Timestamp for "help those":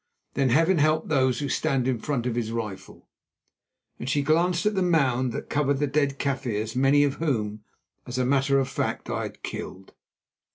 0.79-1.41